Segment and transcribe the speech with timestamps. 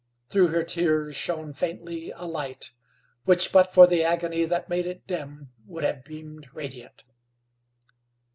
[0.29, 2.71] Through her tears shone faintly a light,
[3.25, 7.03] which, but for the agony that made it dim, would have beamed radiant.